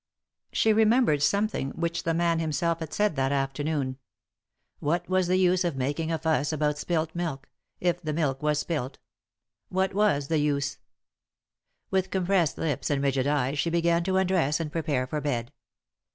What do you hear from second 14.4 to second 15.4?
and prepare for